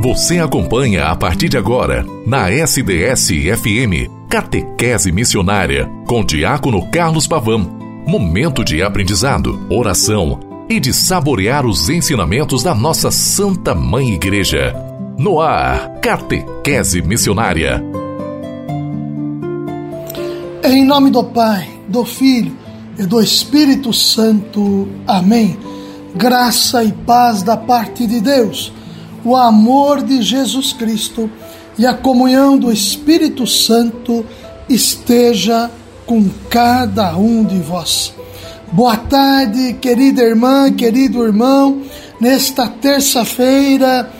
Você 0.00 0.38
acompanha 0.38 1.06
a 1.06 1.16
partir 1.16 1.48
de 1.48 1.58
agora, 1.58 2.06
na 2.24 2.48
SDS-FM, 2.52 4.08
Catequese 4.28 5.10
Missionária, 5.10 5.90
com 6.06 6.24
Diácono 6.24 6.88
Carlos 6.88 7.26
Pavão. 7.26 7.68
Momento 8.06 8.64
de 8.64 8.80
aprendizado, 8.80 9.58
oração 9.68 10.38
e 10.68 10.78
de 10.78 10.94
saborear 10.94 11.66
os 11.66 11.90
ensinamentos 11.90 12.62
da 12.62 12.76
nossa 12.76 13.10
Santa 13.10 13.74
Mãe 13.74 14.12
Igreja. 14.12 14.72
No 15.18 15.40
ar, 15.40 15.98
Catequese 16.00 17.02
Missionária. 17.02 17.82
Em 20.62 20.84
nome 20.84 21.10
do 21.10 21.24
Pai, 21.24 21.68
do 21.88 22.04
Filho 22.04 22.56
e 22.96 23.02
do 23.04 23.20
Espírito 23.20 23.92
Santo. 23.92 24.86
Amém. 25.08 25.58
Graça 26.14 26.84
e 26.84 26.92
paz 26.92 27.42
da 27.42 27.56
parte 27.56 28.06
de 28.06 28.20
Deus 28.20 28.77
o 29.28 29.36
amor 29.36 30.02
de 30.02 30.22
Jesus 30.22 30.72
Cristo 30.72 31.30
e 31.78 31.84
a 31.84 31.92
comunhão 31.92 32.56
do 32.56 32.72
Espírito 32.72 33.46
Santo 33.46 34.24
esteja 34.66 35.70
com 36.06 36.24
cada 36.48 37.14
um 37.14 37.44
de 37.44 37.58
vós. 37.58 38.14
Boa 38.72 38.96
tarde, 38.96 39.74
querida 39.74 40.22
irmã, 40.22 40.72
querido 40.72 41.22
irmão, 41.22 41.82
nesta 42.18 42.66
terça-feira, 42.68 44.10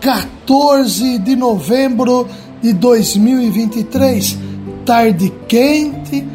14 0.00 1.18
de 1.20 1.36
novembro 1.36 2.26
de 2.60 2.72
2023, 2.72 4.36
tarde 4.84 5.32
quente 5.46 6.26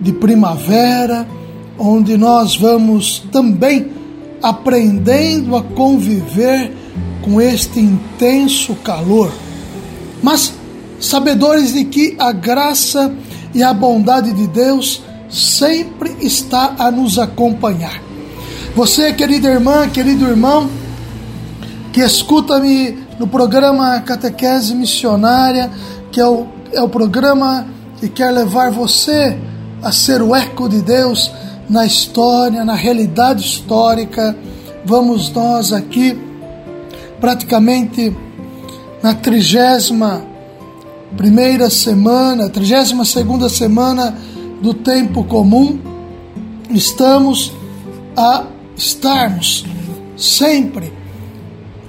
de 0.00 0.12
primavera, 0.12 1.26
onde 1.76 2.16
nós 2.16 2.54
vamos 2.54 3.24
também 3.32 3.90
aprendendo 4.40 5.56
a 5.56 5.62
conviver 5.64 6.81
com 7.22 7.40
este 7.40 7.80
intenso 7.80 8.74
calor, 8.76 9.32
mas 10.22 10.52
sabedores 11.00 11.72
de 11.72 11.84
que 11.84 12.16
a 12.18 12.32
graça 12.32 13.12
e 13.54 13.62
a 13.62 13.72
bondade 13.72 14.32
de 14.32 14.46
Deus 14.46 15.02
sempre 15.30 16.16
está 16.20 16.74
a 16.78 16.90
nos 16.90 17.18
acompanhar. 17.18 18.02
Você, 18.74 19.12
querida 19.12 19.50
irmã, 19.50 19.88
querido 19.88 20.26
irmão, 20.26 20.70
que 21.92 22.00
escuta-me 22.00 22.98
no 23.18 23.26
programa 23.26 24.00
Catequese 24.00 24.74
Missionária, 24.74 25.70
que 26.10 26.20
é 26.20 26.26
o, 26.26 26.46
é 26.72 26.80
o 26.80 26.88
programa 26.88 27.66
que 27.98 28.08
quer 28.08 28.30
levar 28.30 28.70
você 28.70 29.38
a 29.82 29.92
ser 29.92 30.22
o 30.22 30.34
eco 30.34 30.68
de 30.68 30.80
Deus 30.80 31.30
na 31.68 31.84
história, 31.84 32.64
na 32.64 32.74
realidade 32.74 33.44
histórica. 33.44 34.36
Vamos 34.84 35.30
nós 35.30 35.72
aqui 35.72 36.18
praticamente 37.22 38.12
na 39.00 39.14
trigésima 39.14 40.26
primeira 41.16 41.70
semana, 41.70 42.50
trigésima 42.50 43.04
segunda 43.04 43.48
semana 43.48 44.18
do 44.60 44.74
tempo 44.74 45.22
comum, 45.22 45.78
estamos 46.68 47.52
a 48.16 48.46
estarmos 48.76 49.64
sempre 50.16 50.92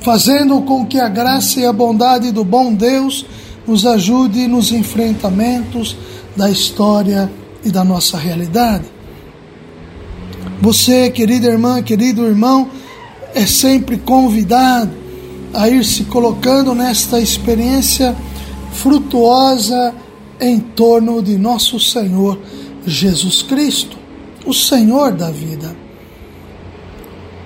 fazendo 0.02 0.62
com 0.62 0.86
que 0.86 1.00
a 1.00 1.10
graça 1.10 1.60
e 1.60 1.66
a 1.66 1.74
bondade 1.74 2.32
do 2.32 2.44
bom 2.44 2.72
Deus 2.72 3.26
nos 3.66 3.88
ajude 3.88 4.48
nos 4.48 4.72
enfrentamentos 4.72 5.98
da 6.36 6.48
história 6.48 7.32
e 7.66 7.72
da 7.72 7.84
nossa 7.84 8.20
realidade. 8.20 8.86
Você, 10.62 11.10
querida 11.10 11.48
irmã, 11.48 11.82
querido 11.82 12.24
irmão, 12.24 12.70
é 13.34 13.48
sempre 13.48 13.98
convidado 13.98 15.03
a 15.54 15.70
ir 15.70 15.86
se 15.86 16.06
colocando 16.06 16.74
nesta 16.74 17.20
experiência 17.20 18.16
frutuosa 18.74 19.94
em 20.40 20.60
torno 20.60 21.22
de 21.22 21.38
nosso 21.38 21.80
Senhor 21.80 22.40
Jesus 22.86 23.42
Cristo, 23.42 23.98
o 24.46 24.54
Senhor 24.54 25.12
da 25.12 25.30
vida. 25.30 25.76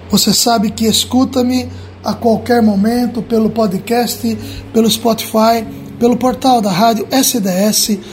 Você 0.10 0.34
sabe 0.34 0.72
que 0.72 0.86
escuta-me 0.86 1.68
a 2.04 2.14
qualquer 2.14 2.62
momento 2.62 3.22
pelo 3.22 3.50
podcast, 3.50 4.38
pelo 4.74 4.90
Spotify, 4.90 5.66
pelo 6.00 6.16
portal 6.16 6.62
da 6.62 6.72
rádio 6.72 7.06
sds.com.br. 7.12 8.08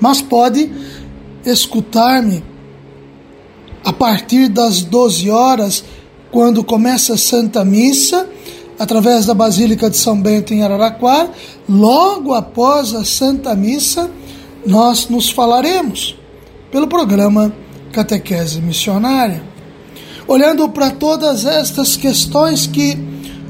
Mas 0.00 0.22
pode 0.22 0.70
escutar-me 1.44 2.51
a 3.84 3.92
partir 3.92 4.48
das 4.48 4.82
12 4.82 5.30
horas, 5.30 5.84
quando 6.30 6.64
começa 6.64 7.14
a 7.14 7.18
Santa 7.18 7.64
Missa, 7.64 8.28
através 8.78 9.26
da 9.26 9.34
Basílica 9.34 9.90
de 9.90 9.96
São 9.96 10.20
Bento 10.20 10.54
em 10.54 10.62
Araraquara, 10.62 11.30
logo 11.68 12.32
após 12.34 12.94
a 12.94 13.04
Santa 13.04 13.54
Missa, 13.54 14.10
nós 14.66 15.08
nos 15.08 15.30
falaremos 15.30 16.16
pelo 16.70 16.86
programa 16.86 17.52
Catequese 17.92 18.60
Missionária. 18.60 19.42
Olhando 20.26 20.68
para 20.68 20.90
todas 20.90 21.44
estas 21.44 21.96
questões 21.96 22.66
que 22.66 22.96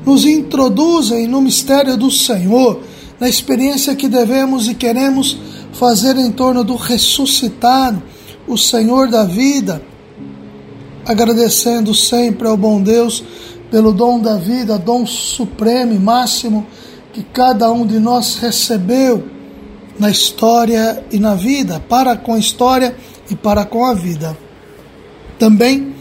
nos 0.04 0.24
introduzem 0.24 1.28
no 1.28 1.40
mistério 1.40 1.96
do 1.96 2.10
Senhor, 2.10 2.80
na 3.20 3.28
experiência 3.28 3.94
que 3.94 4.08
devemos 4.08 4.68
e 4.68 4.74
queremos 4.74 5.38
fazer 5.74 6.16
em 6.16 6.30
torno 6.30 6.64
do 6.64 6.74
ressuscitado, 6.74 8.02
o 8.48 8.58
Senhor 8.58 9.08
da 9.08 9.24
vida, 9.24 9.82
agradecendo 11.06 11.94
sempre 11.94 12.46
ao 12.46 12.56
bom 12.56 12.80
Deus 12.80 13.22
pelo 13.70 13.92
dom 13.92 14.20
da 14.20 14.36
vida, 14.36 14.78
dom 14.78 15.06
supremo 15.06 15.92
e 15.92 15.98
máximo 15.98 16.66
que 17.12 17.22
cada 17.22 17.70
um 17.70 17.86
de 17.86 17.98
nós 17.98 18.36
recebeu 18.36 19.24
na 19.98 20.10
história 20.10 21.04
e 21.10 21.18
na 21.18 21.34
vida, 21.34 21.80
para 21.88 22.16
com 22.16 22.34
a 22.34 22.38
história 22.38 22.94
e 23.30 23.36
para 23.36 23.64
com 23.64 23.84
a 23.84 23.94
vida. 23.94 24.36
Também 25.38 25.94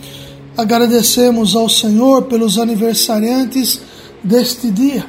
agradecemos 0.57 1.55
ao 1.55 1.69
Senhor 1.69 2.23
pelos 2.23 2.57
aniversariantes 2.57 3.81
deste 4.23 4.69
dia. 4.69 5.05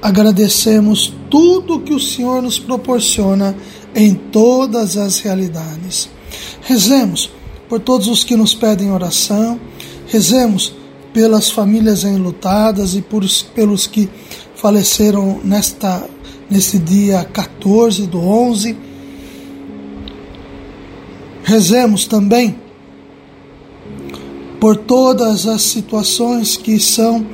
Agradecemos 0.00 1.12
tudo 1.30 1.80
que 1.80 1.94
o 1.94 2.00
Senhor 2.00 2.42
nos 2.42 2.58
proporciona 2.58 3.54
em 3.94 4.14
todas 4.14 4.96
as 4.96 5.18
realidades. 5.20 6.08
Rezemos 6.62 7.30
por 7.72 7.80
todos 7.80 8.06
os 8.06 8.22
que 8.22 8.36
nos 8.36 8.54
pedem 8.54 8.92
oração. 8.92 9.58
Rezemos 10.08 10.74
pelas 11.10 11.50
famílias 11.50 12.04
enlutadas 12.04 12.94
e 12.94 13.00
por, 13.00 13.24
pelos 13.54 13.86
que 13.86 14.10
faleceram 14.54 15.40
nesta, 15.42 16.06
nesse 16.50 16.78
dia 16.78 17.24
14 17.24 18.06
do 18.06 18.20
11. 18.20 18.76
Rezemos 21.42 22.04
também 22.04 22.56
por 24.60 24.76
todas 24.76 25.46
as 25.46 25.62
situações 25.62 26.58
que 26.58 26.78
são 26.78 27.26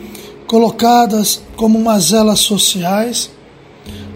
colocadas 0.47 1.43
como 1.57 1.81
mazelas 1.81 2.39
sociais. 2.39 3.29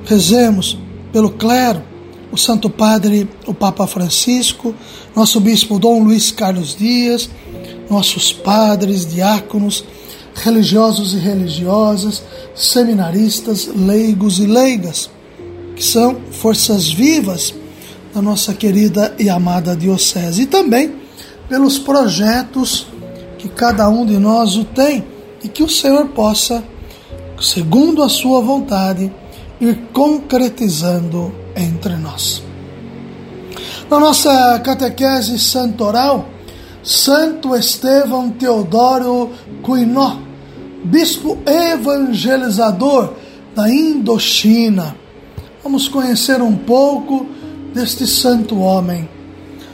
Rezemos 0.04 0.78
pelo 1.12 1.32
clero, 1.32 1.82
o 2.32 2.38
Santo 2.38 2.70
Padre, 2.70 3.28
o 3.46 3.52
Papa 3.52 3.86
Francisco, 3.86 4.74
nosso 5.14 5.38
Bispo 5.38 5.78
Dom 5.78 6.02
Luiz 6.02 6.30
Carlos 6.30 6.74
Dias, 6.74 7.28
nossos 7.90 8.32
padres, 8.32 9.06
diáconos, 9.06 9.84
religiosos 10.34 11.12
e 11.12 11.18
religiosas, 11.18 12.22
seminaristas, 12.54 13.66
leigos 13.66 14.38
e 14.38 14.46
leigas, 14.46 15.10
que 15.76 15.84
são 15.84 16.16
forças 16.30 16.88
vivas 16.88 17.54
da 18.14 18.22
nossa 18.22 18.54
querida 18.54 19.14
e 19.18 19.28
amada 19.28 19.76
Diocese, 19.76 20.42
e 20.42 20.46
também 20.46 20.94
pelos 21.50 21.78
projetos 21.78 22.86
que 23.38 23.48
cada 23.48 23.88
um 23.90 24.06
de 24.06 24.16
nós 24.16 24.56
o 24.56 24.64
tem 24.64 25.04
e 25.44 25.48
que 25.48 25.62
o 25.62 25.68
Senhor 25.68 26.08
possa, 26.08 26.64
segundo 27.40 28.02
a 28.02 28.08
sua 28.08 28.40
vontade, 28.40 29.12
ir 29.62 29.78
concretizando 29.92 31.32
entre 31.54 31.94
nós. 31.94 32.42
Na 33.88 34.00
nossa 34.00 34.58
catequese 34.58 35.38
santoral, 35.38 36.28
Santo 36.82 37.54
Estevão 37.54 38.28
Teodoro 38.30 39.30
Cuinó, 39.62 40.16
bispo 40.82 41.38
evangelizador 41.46 43.12
da 43.54 43.72
Indochina. 43.72 44.96
Vamos 45.62 45.86
conhecer 45.86 46.42
um 46.42 46.56
pouco 46.56 47.24
deste 47.72 48.04
santo 48.04 48.58
homem. 48.58 49.08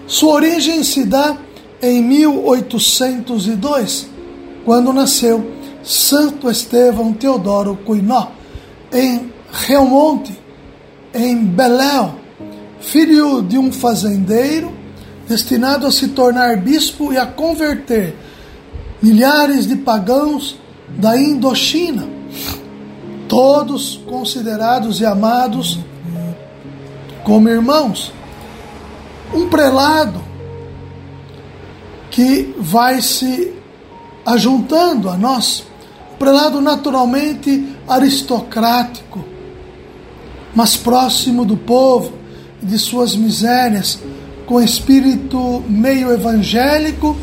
Sua 0.06 0.34
origem 0.34 0.84
se 0.84 1.06
dá 1.06 1.34
em 1.81 2.02
1802, 2.02 4.06
quando 4.67 4.93
nasceu 4.93 5.50
Santo 5.82 6.50
Estevão 6.50 7.14
Teodoro 7.14 7.79
Cuinó, 7.87 8.26
em 8.93 9.38
Realmonte, 9.66 10.38
em 11.12 11.44
Beléu, 11.44 12.14
filho 12.81 13.43
de 13.43 13.58
um 13.58 13.72
fazendeiro, 13.72 14.72
destinado 15.26 15.87
a 15.87 15.93
se 15.93 16.08
tornar 16.08 16.56
bispo 16.56 17.12
e 17.12 17.19
a 17.19 17.26
converter 17.26 18.14
milhares 19.02 19.66
de 19.66 19.76
pagãos 19.76 20.56
da 20.88 21.16
Indochina, 21.16 22.08
todos 23.28 24.00
considerados 24.06 25.00
e 25.00 25.06
amados 25.06 25.78
como 27.25 27.49
irmãos. 27.49 28.12
Um 29.34 29.49
prelado 29.49 30.25
que 32.10 32.55
vai 32.58 33.02
se 33.02 33.52
ajuntando 34.25 35.10
a 35.10 35.16
nós, 35.16 35.64
um 36.14 36.16
prelado 36.16 36.60
naturalmente 36.60 37.76
aristocrático, 37.87 39.25
mas 40.58 40.76
próximo 40.76 41.44
do 41.44 41.56
povo 41.56 42.14
e 42.60 42.66
de 42.66 42.76
suas 42.81 43.14
misérias, 43.14 43.96
com 44.44 44.60
espírito 44.60 45.62
meio 45.69 46.10
evangélico 46.10 47.16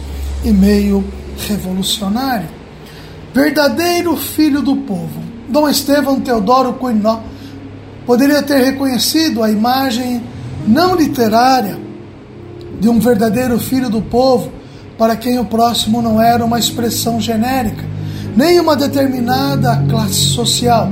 e 0.46 0.52
meio 0.52 1.04
revolucionário. 1.46 2.48
Verdadeiro 3.34 4.16
filho 4.16 4.62
do 4.62 4.78
povo. 4.78 5.22
Dom 5.50 5.68
Estevão 5.68 6.22
Teodoro 6.22 6.76
Coinó 6.76 7.20
poderia 8.06 8.42
ter 8.42 8.64
reconhecido 8.64 9.44
a 9.44 9.52
imagem 9.52 10.24
não 10.66 10.96
literária 10.96 11.78
de 12.80 12.88
um 12.88 13.02
verdadeiro 13.02 13.60
filho 13.60 13.90
do 13.90 14.02
povo 14.02 14.50
para 14.98 15.18
quem 15.18 15.40
o 15.40 15.44
próximo 15.44 16.02
não 16.02 16.22
era 16.22 16.46
uma 16.46 16.58
expressão 16.58 17.20
genérica, 17.20 17.84
nem 18.34 18.62
uma 18.62 18.78
determinada 18.78 19.84
classe 19.90 20.22
social, 20.22 20.90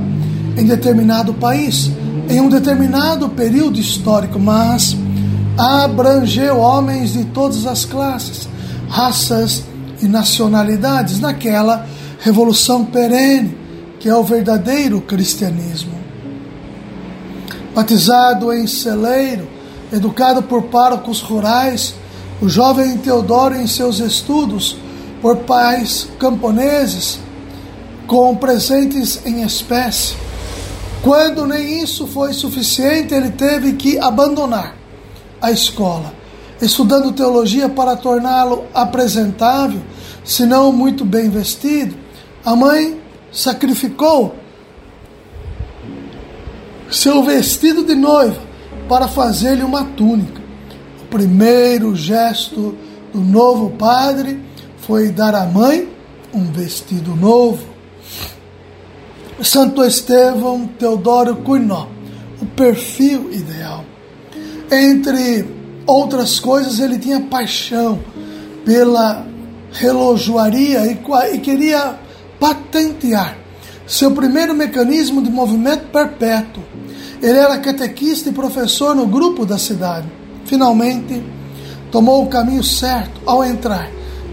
em 0.58 0.66
determinado 0.66 1.32
país, 1.32 1.90
em 2.28 2.40
um 2.40 2.48
determinado 2.48 3.28
período 3.28 3.78
histórico, 3.78 4.38
mas 4.38 4.96
abrangeu 5.56 6.58
homens 6.58 7.12
de 7.12 7.24
todas 7.26 7.66
as 7.66 7.84
classes, 7.84 8.48
raças 8.88 9.64
e 10.00 10.06
nacionalidades 10.06 11.20
naquela 11.20 11.86
revolução 12.20 12.84
perene 12.84 13.64
que 14.04 14.08
é 14.10 14.14
o 14.14 14.22
verdadeiro 14.22 15.00
cristianismo. 15.00 15.94
Batizado 17.74 18.52
em 18.52 18.66
celeiro, 18.66 19.48
educado 19.90 20.42
por 20.42 20.64
párocos 20.64 21.22
rurais, 21.22 21.94
o 22.38 22.46
jovem 22.46 22.98
Teodoro, 22.98 23.56
em 23.56 23.66
seus 23.66 24.00
estudos, 24.00 24.76
por 25.22 25.38
pais 25.38 26.06
camponeses, 26.18 27.18
com 28.06 28.36
presentes 28.36 29.24
em 29.24 29.42
espécie. 29.42 30.14
Quando 31.04 31.46
nem 31.46 31.82
isso 31.82 32.06
foi 32.06 32.32
suficiente, 32.32 33.14
ele 33.14 33.30
teve 33.30 33.74
que 33.74 33.98
abandonar 33.98 34.74
a 35.40 35.52
escola, 35.52 36.12
estudando 36.60 37.12
teologia 37.12 37.68
para 37.68 37.94
torná-lo 37.94 38.64
apresentável, 38.74 39.80
se 40.24 40.44
não 40.44 40.72
muito 40.72 41.04
bem 41.04 41.28
vestido. 41.28 41.94
A 42.44 42.56
mãe 42.56 43.00
sacrificou 43.30 44.34
seu 46.90 47.22
vestido 47.22 47.84
de 47.84 47.94
noiva 47.94 48.40
para 48.88 49.06
fazer-lhe 49.06 49.62
uma 49.62 49.84
túnica 49.84 50.44
primeiro 51.14 51.94
gesto 51.94 52.76
do 53.12 53.20
novo 53.20 53.70
padre 53.70 54.40
foi 54.78 55.12
dar 55.12 55.32
à 55.32 55.46
mãe 55.46 55.88
um 56.34 56.50
vestido 56.50 57.14
novo. 57.14 57.73
Santo 59.42 59.82
Estevão 59.82 60.66
Teodoro 60.78 61.36
Cuinó, 61.36 61.86
o 62.40 62.46
perfil 62.46 63.32
ideal. 63.32 63.84
Entre 64.70 65.46
outras 65.86 66.38
coisas, 66.38 66.78
ele 66.78 66.98
tinha 66.98 67.20
paixão 67.20 67.98
pela 68.64 69.26
relojoaria 69.72 70.86
e, 70.86 71.00
e 71.34 71.38
queria 71.38 71.98
patentear 72.38 73.36
seu 73.86 74.10
primeiro 74.12 74.54
mecanismo 74.54 75.20
de 75.20 75.30
movimento 75.30 75.88
perpétuo. 75.88 76.62
Ele 77.20 77.38
era 77.38 77.58
catequista 77.58 78.28
e 78.28 78.32
professor 78.32 78.94
no 78.94 79.06
grupo 79.06 79.44
da 79.44 79.58
cidade 79.58 80.06
finalmente 80.44 81.22
tomou 81.90 82.22
o 82.24 82.28
caminho 82.28 82.62
certo 82.62 83.20
ao 83.26 83.44
entrar 83.44 83.90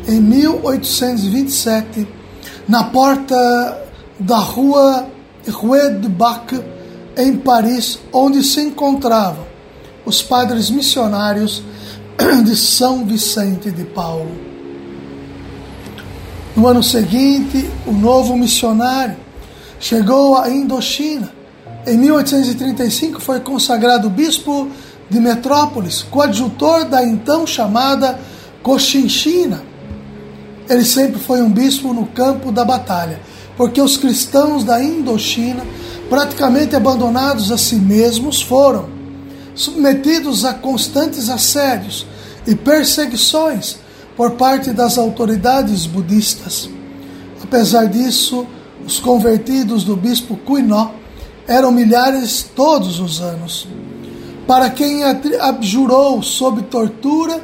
em 0.07 0.19
1827 0.19 2.07
na 2.67 2.83
porta 2.85 3.90
da 4.21 4.37
rua 4.37 5.07
Rue 5.49 5.99
de 5.99 6.07
Bac, 6.07 6.53
em 7.17 7.35
Paris, 7.37 7.99
onde 8.13 8.43
se 8.43 8.61
encontravam 8.61 9.45
os 10.05 10.21
padres 10.21 10.69
missionários 10.69 11.63
de 12.45 12.55
São 12.55 13.05
Vicente 13.05 13.71
de 13.71 13.83
Paulo. 13.83 14.31
No 16.55 16.67
ano 16.67 16.83
seguinte, 16.83 17.69
o 17.87 17.91
novo 17.91 18.37
missionário 18.37 19.17
chegou 19.79 20.37
à 20.37 20.49
Indochina. 20.49 21.31
Em 21.87 21.97
1835 21.97 23.19
foi 23.19 23.39
consagrado 23.39 24.09
bispo 24.09 24.69
de 25.09 25.19
Metrópolis, 25.19 26.03
coadjutor 26.03 26.85
da 26.85 27.03
então 27.03 27.47
chamada 27.47 28.19
Cochinchina. 28.61 29.63
Ele 30.69 30.85
sempre 30.85 31.19
foi 31.19 31.41
um 31.41 31.49
bispo 31.49 31.93
no 31.93 32.05
campo 32.05 32.51
da 32.51 32.63
batalha, 32.63 33.19
porque 33.61 33.79
os 33.79 33.95
cristãos 33.95 34.63
da 34.63 34.83
Indochina, 34.83 35.63
praticamente 36.09 36.75
abandonados 36.75 37.51
a 37.51 37.59
si 37.59 37.75
mesmos, 37.75 38.41
foram 38.41 38.89
submetidos 39.53 40.45
a 40.45 40.55
constantes 40.55 41.29
assédios 41.29 42.07
e 42.47 42.55
perseguições 42.55 43.77
por 44.17 44.31
parte 44.31 44.71
das 44.71 44.97
autoridades 44.97 45.85
budistas. 45.85 46.71
Apesar 47.43 47.85
disso, 47.85 48.47
os 48.83 48.99
convertidos 48.99 49.83
do 49.83 49.95
bispo 49.95 50.35
Kuinó 50.37 50.89
eram 51.47 51.71
milhares 51.71 52.43
todos 52.55 52.99
os 52.99 53.21
anos 53.21 53.67
para 54.47 54.71
quem 54.71 55.03
abjurou 55.39 56.23
sob 56.23 56.63
tortura, 56.63 57.39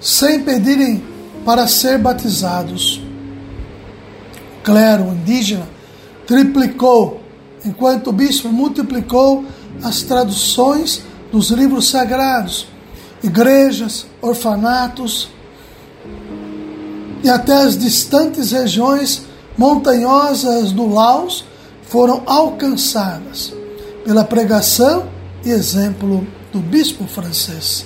sem 0.00 0.40
pedirem 0.40 1.00
para 1.44 1.68
ser 1.68 1.96
batizados. 1.96 3.00
Clero 4.70 5.12
indígena 5.12 5.68
triplicou, 6.28 7.20
enquanto 7.64 8.10
o 8.10 8.12
bispo 8.12 8.48
multiplicou 8.50 9.44
as 9.82 10.02
traduções 10.02 11.02
dos 11.32 11.50
livros 11.50 11.88
sagrados, 11.88 12.68
igrejas, 13.20 14.06
orfanatos 14.22 15.28
e 17.24 17.28
até 17.28 17.54
as 17.54 17.76
distantes 17.76 18.52
regiões 18.52 19.22
montanhosas 19.58 20.70
do 20.70 20.88
Laos 20.88 21.44
foram 21.82 22.22
alcançadas 22.24 23.52
pela 24.04 24.22
pregação 24.22 25.08
e 25.44 25.50
exemplo 25.50 26.24
do 26.52 26.60
bispo 26.60 27.04
francês. 27.08 27.84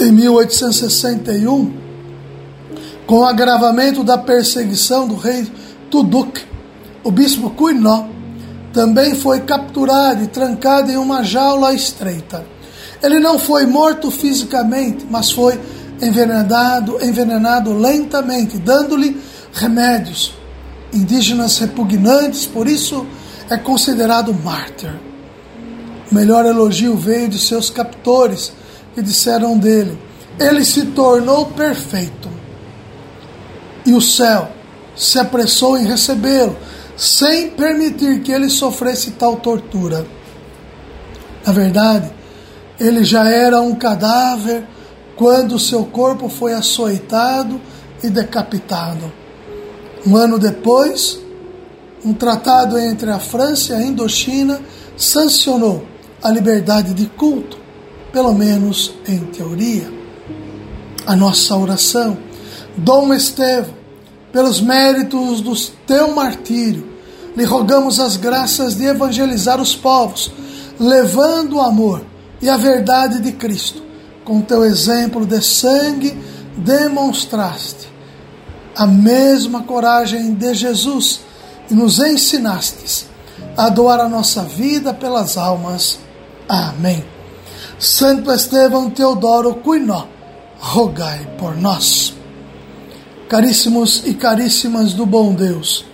Em 0.00 0.10
1861, 0.10 1.81
com 3.12 3.18
o 3.18 3.24
agravamento 3.26 4.02
da 4.02 4.16
perseguição 4.16 5.06
do 5.06 5.16
rei 5.16 5.46
Tuduk, 5.90 6.40
o 7.04 7.10
bispo 7.10 7.50
Cuinó 7.50 8.06
também 8.72 9.14
foi 9.14 9.40
capturado 9.40 10.24
e 10.24 10.28
trancado 10.28 10.90
em 10.90 10.96
uma 10.96 11.22
jaula 11.22 11.74
estreita. 11.74 12.42
Ele 13.02 13.20
não 13.20 13.38
foi 13.38 13.66
morto 13.66 14.10
fisicamente, 14.10 15.06
mas 15.10 15.30
foi 15.30 15.60
envenenado, 16.00 17.04
envenenado 17.04 17.74
lentamente, 17.74 18.56
dando-lhe 18.56 19.20
remédios 19.52 20.32
indígenas 20.90 21.58
repugnantes, 21.58 22.46
por 22.46 22.66
isso 22.66 23.06
é 23.50 23.58
considerado 23.58 24.32
mártir. 24.32 24.98
O 26.10 26.14
melhor 26.14 26.46
elogio 26.46 26.96
veio 26.96 27.28
de 27.28 27.38
seus 27.38 27.68
captores, 27.68 28.54
que 28.94 29.02
disseram 29.02 29.58
dele: 29.58 29.98
Ele 30.40 30.64
se 30.64 30.86
tornou 30.86 31.44
perfeito. 31.48 32.40
E 33.84 33.92
o 33.92 34.00
céu 34.00 34.50
se 34.94 35.18
apressou 35.18 35.76
em 35.76 35.84
recebê-lo, 35.84 36.56
sem 36.96 37.50
permitir 37.50 38.20
que 38.20 38.32
ele 38.32 38.48
sofresse 38.48 39.12
tal 39.12 39.36
tortura. 39.36 40.06
Na 41.44 41.52
verdade, 41.52 42.10
ele 42.78 43.04
já 43.04 43.28
era 43.28 43.60
um 43.60 43.74
cadáver 43.74 44.64
quando 45.16 45.58
seu 45.58 45.84
corpo 45.84 46.28
foi 46.28 46.52
açoitado 46.52 47.60
e 48.02 48.08
decapitado. 48.08 49.12
Um 50.06 50.16
ano 50.16 50.38
depois, 50.38 51.20
um 52.04 52.12
tratado 52.12 52.78
entre 52.78 53.10
a 53.10 53.18
França 53.18 53.72
e 53.72 53.76
a 53.76 53.82
Indochina 53.82 54.60
sancionou 54.96 55.84
a 56.22 56.30
liberdade 56.30 56.92
de 56.94 57.06
culto, 57.06 57.58
pelo 58.12 58.32
menos 58.32 58.94
em 59.06 59.18
teoria. 59.26 59.88
A 61.06 61.16
nossa 61.16 61.56
oração, 61.56 62.16
Dom 62.76 63.12
Estevão, 63.12 63.74
pelos 64.32 64.60
méritos 64.60 65.40
do 65.40 65.54
teu 65.86 66.14
martírio, 66.14 66.90
lhe 67.36 67.44
rogamos 67.44 68.00
as 68.00 68.16
graças 68.16 68.74
de 68.74 68.84
evangelizar 68.84 69.60
os 69.60 69.74
povos, 69.74 70.32
levando 70.78 71.56
o 71.56 71.60
amor 71.60 72.04
e 72.40 72.48
a 72.48 72.56
verdade 72.56 73.20
de 73.20 73.32
Cristo. 73.32 73.82
Com 74.24 74.40
teu 74.40 74.64
exemplo 74.64 75.26
de 75.26 75.42
sangue, 75.42 76.16
demonstraste 76.56 77.88
a 78.74 78.86
mesma 78.86 79.62
coragem 79.62 80.32
de 80.32 80.54
Jesus 80.54 81.20
e 81.70 81.74
nos 81.74 81.98
ensinastes 81.98 83.06
a 83.56 83.68
doar 83.68 84.00
a 84.00 84.08
nossa 84.08 84.42
vida 84.42 84.94
pelas 84.94 85.36
almas. 85.36 85.98
Amém. 86.48 87.04
Santo 87.78 88.30
Estevão 88.30 88.88
Teodoro 88.88 89.56
Cuinó, 89.56 90.06
rogai 90.58 91.26
por 91.38 91.56
nós. 91.56 92.14
Caríssimos 93.32 94.02
e 94.04 94.12
caríssimas 94.12 94.92
do 94.92 95.06
bom 95.06 95.32
Deus, 95.32 95.86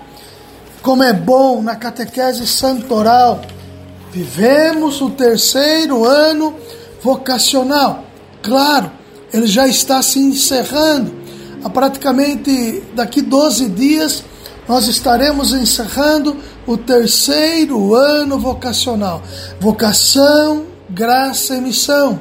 como 0.83 1.05
é 1.05 1.13
bom 1.13 1.63
na 1.63 1.77
catequese 1.77 2.45
santoral, 2.49 3.43
vivemos 4.11 5.01
o 5.01 5.11
terceiro 5.11 6.05
ano 6.05 6.57
vocacional. 7.01 8.03
Claro, 8.43 8.91
ele 9.33 9.47
já 9.47 9.69
está 9.69 10.03
se 10.03 10.19
encerrando. 10.19 11.15
Há 11.63 11.71
praticamente 11.71 12.83
daqui 12.97 13.23
12 13.23 13.69
dias 13.69 14.25
nós 14.67 14.89
estaremos 14.89 15.53
encerrando 15.53 16.37
o 16.67 16.77
terceiro 16.77 17.95
ano 17.95 18.37
vocacional. 18.37 19.23
Vocação, 19.61 20.67
graça 20.91 21.55
e 21.55 21.61
missão. 21.61 22.19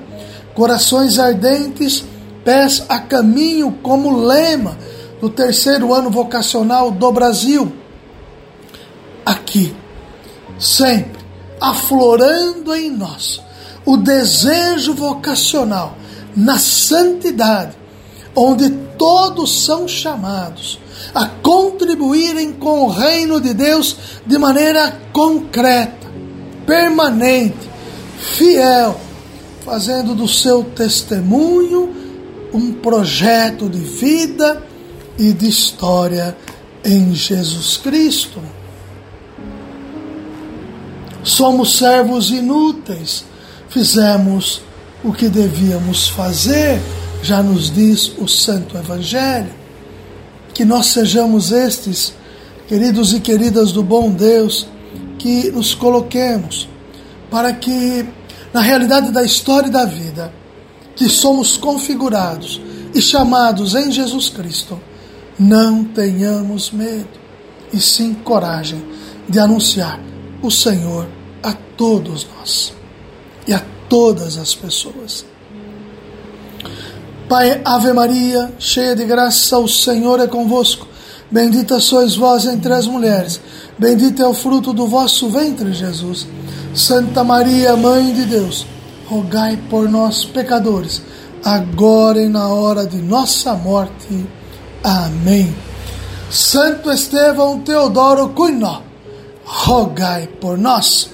Corações 0.54 1.18
ardentes, 1.18 2.06
pés 2.46 2.84
a 2.88 3.00
caminho 3.00 3.80
como 3.82 4.16
lema 4.16 4.78
do 5.20 5.30
terceiro 5.30 5.94
ano 5.94 6.10
vocacional 6.10 6.92
do 6.92 7.12
Brasil. 7.12 7.72
Aqui, 9.26 9.76
sempre 10.60 11.22
aflorando 11.60 12.74
em 12.76 12.90
nós 12.92 13.42
o 13.86 13.98
desejo 13.98 14.94
vocacional 14.94 15.98
na 16.36 16.58
santidade, 16.58 17.76
onde 18.36 18.70
todos 18.98 19.64
são 19.64 19.88
chamados 19.88 20.80
a 21.14 21.26
contribuírem 21.26 22.54
com 22.54 22.82
o 22.82 22.90
reino 22.90 23.40
de 23.40 23.54
Deus 23.54 23.96
de 24.26 24.38
maneira 24.38 25.00
concreta, 25.14 26.08
permanente, 26.66 27.70
fiel, 28.20 29.00
fazendo 29.64 30.14
do 30.14 30.28
seu 30.28 30.64
testemunho 30.64 31.96
um 32.54 32.74
projeto 32.74 33.70
de 33.70 33.80
vida 33.80 34.67
e 35.18 35.34
de 35.34 35.48
história 35.48 36.38
em 36.84 37.14
Jesus 37.14 37.78
Cristo. 37.78 38.42
Somos 41.24 41.78
servos 41.78 42.32
inúteis, 42.32 43.26
fizemos 43.70 44.62
o 45.04 45.12
que 45.12 45.28
devíamos 45.28 46.08
fazer, 46.08 46.82
já 47.22 47.44
nos 47.44 47.70
diz 47.70 48.14
o 48.18 48.28
Santo 48.28 48.78
Evangelho. 48.78 49.54
Que 50.54 50.64
nós 50.64 50.88
sejamos 50.88 51.52
estes, 51.52 52.14
queridos 52.68 53.14
e 53.14 53.20
queridas 53.20 53.72
do 53.72 53.84
bom 53.84 54.10
Deus, 54.10 54.68
que 55.20 55.52
nos 55.52 55.76
coloquemos 55.76 56.70
para 57.30 57.54
que, 57.54 58.06
na 58.54 58.62
realidade 58.62 59.12
da 59.12 59.24
história 59.24 59.68
e 59.68 59.72
da 59.72 59.86
vida, 59.86 60.32
que 60.96 61.10
somos 61.10 61.58
configurados 61.58 62.62
e 62.94 63.02
chamados 63.02 63.76
em 63.76 63.92
Jesus 63.92 64.30
Cristo, 64.30 64.80
não 65.38 65.84
tenhamos 65.84 66.72
medo, 66.72 67.20
e 67.72 67.80
sim 67.80 68.14
coragem 68.14 68.84
de 69.28 69.40
anunciar 69.40 70.00
o 70.42 70.50
Senhor 70.50 71.08
a 71.44 71.54
todos 71.76 72.28
nós 72.38 72.74
e 73.48 73.54
a 73.54 73.62
todas 73.90 74.38
as 74.38 74.56
pessoas. 74.56 75.26
Pai, 77.28 77.62
Ave 77.66 77.92
Maria, 77.92 78.54
cheia 78.58 78.96
de 78.96 79.06
graça, 79.06 79.58
o 79.58 79.68
Senhor 79.68 80.20
é 80.20 80.28
convosco. 80.28 80.88
Bendita 81.30 81.78
sois 81.82 82.16
vós 82.16 82.46
entre 82.46 82.72
as 82.72 82.88
mulheres, 82.88 83.42
bendito 83.78 84.24
é 84.24 84.28
o 84.28 84.34
fruto 84.34 84.72
do 84.72 84.88
vosso 84.88 85.30
ventre, 85.30 85.74
Jesus. 85.74 86.26
Santa 86.74 87.22
Maria, 87.22 87.76
Mãe 87.76 88.14
de 88.14 88.24
Deus, 88.24 88.66
rogai 89.08 89.60
por 89.70 89.90
nós, 89.90 90.24
pecadores, 90.24 91.02
agora 91.44 92.22
e 92.22 92.30
na 92.30 92.48
hora 92.48 92.88
de 92.88 92.98
nossa 93.02 93.54
morte. 93.56 94.26
Amém. 94.84 95.56
Santo 96.30 96.92
Estevão 96.92 97.60
Teodoro 97.60 98.30
Cunha, 98.30 98.82
rogai 99.46 100.28
por 100.28 100.58
nós. 100.58 101.10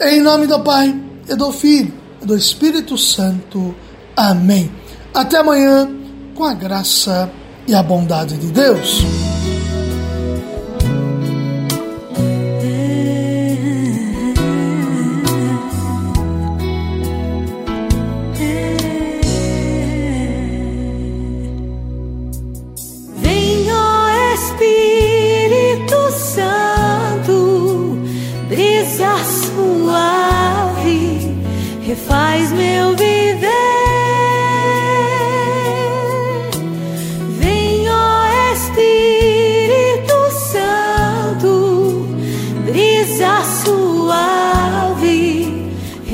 Em 0.00 0.20
nome 0.20 0.46
do 0.46 0.60
Pai, 0.60 0.94
e 1.28 1.34
do 1.34 1.52
Filho, 1.52 1.92
e 2.20 2.26
do 2.26 2.36
Espírito 2.36 2.98
Santo. 2.98 3.74
Amém. 4.16 4.70
Até 5.14 5.38
amanhã, 5.38 5.88
com 6.34 6.44
a 6.44 6.54
graça 6.54 7.30
e 7.66 7.74
a 7.74 7.82
bondade 7.82 8.36
de 8.36 8.48
Deus. 8.48 9.31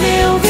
meu 0.00 0.38
Deus. 0.38 0.49